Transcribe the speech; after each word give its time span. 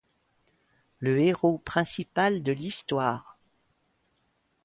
Le 0.97 1.19
héros 1.19 1.59
principal 1.59 2.41
de 2.41 2.51
l'histoire. 2.51 3.37